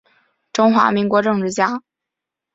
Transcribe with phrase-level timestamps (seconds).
[0.51, 1.83] 中华民国政治家。